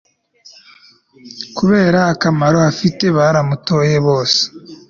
kubera 1.57 1.99
akamaro 2.13 2.57
afite 2.71 3.05
baramutoye 3.17 3.95
bose 4.07 4.39